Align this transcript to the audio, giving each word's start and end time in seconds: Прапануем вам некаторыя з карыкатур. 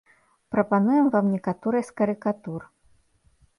Прапануем 0.55 1.09
вам 1.17 1.25
некаторыя 1.35 1.83
з 1.91 1.95
карыкатур. 2.03 2.61